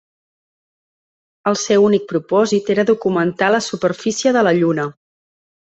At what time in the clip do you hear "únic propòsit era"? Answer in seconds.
1.91-2.89